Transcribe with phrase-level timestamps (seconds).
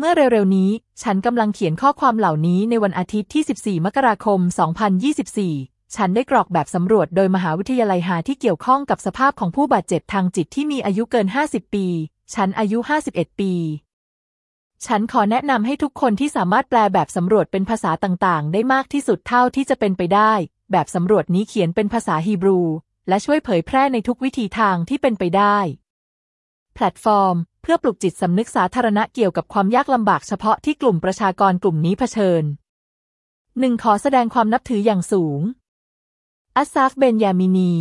[0.00, 0.70] เมื่อเร็วๆนี้
[1.02, 4.40] ฉันกำลังเขียนข้อความเหล่านี้ในวันอาทิตย์ที่ 14 มกราคม
[5.36, 11.86] 2024 ฉันได้กรอกแบบสำรวจโดยมหาวิทยาลัยหาที่เกี่ยวข้องกับสภาพของผู้บาดเจ็บทางจิตที่มีอายุเกิน 50 ปี
[12.34, 12.78] ฉันอายุ
[13.10, 13.52] 51 ปี
[14.86, 20.32] ฉันขอแนะนำให้ทุกคนที่สามารถแปลแบบสำรวจเป็นภาษาต่างๆ ได้มากที่สุดเท่าที่จะเป็นไปได้
[20.72, 22.60] แบบสำรวจนี้เขียนเป็นภาษาฮีบรู
[23.08, 25.58] และช่วยเผยแพร่ในทุกวิธีทางที่เป็นไปได้
[26.74, 27.36] แพลตฟอร์ม
[27.68, 32.42] เพื่อปลุกจิตสำนึกสาธารณะเกี่ยวกับความยากลำบากเฉพาะที่กลุ่มประชากรกลุ่มนี้เผชิญ
[33.58, 35.40] หนึ่งขอแสดงความนับถืออย่างสูง
[36.56, 37.72] อัสซาฟ เบนยามินี